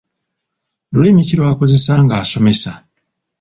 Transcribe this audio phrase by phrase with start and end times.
[0.93, 2.71] Lulimi ki lw’akozesa ng’asomesa?